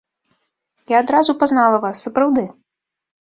Я 0.93 0.97
адразу 1.03 1.35
пазнала 1.43 1.77
вас, 1.83 2.01
сапраўды. 2.07 2.47